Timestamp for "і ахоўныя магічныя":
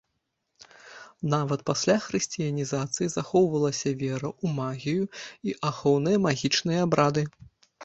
5.51-6.79